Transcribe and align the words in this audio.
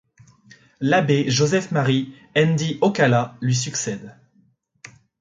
L'abbé 0.79 1.29
Joseph-Marie 1.29 2.11
Ndi-Okalla 2.35 3.37
lui 3.39 3.53
succède. 3.55 4.17